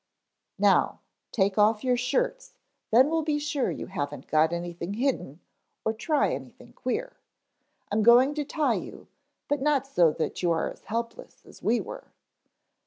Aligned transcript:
"Now, 0.57 1.01
take 1.31 1.59
off 1.59 1.83
your 1.83 1.95
shirts 1.95 2.55
then 2.89 3.07
we'll 3.11 3.21
be 3.21 3.37
sure 3.37 3.69
you 3.69 3.85
haven't 3.85 4.25
got 4.25 4.51
anything 4.51 4.95
hidden 4.95 5.41
or 5.85 5.93
try 5.93 6.33
anything 6.33 6.73
queer. 6.73 7.17
I'm 7.91 8.01
going 8.01 8.33
to 8.33 8.43
tie 8.43 8.73
you, 8.73 9.09
but 9.47 9.61
not 9.61 9.85
so 9.85 10.11
that 10.13 10.41
you 10.41 10.51
are 10.53 10.71
as 10.71 10.85
helpless 10.85 11.45
as 11.45 11.61
we 11.61 11.79
were." 11.79 12.05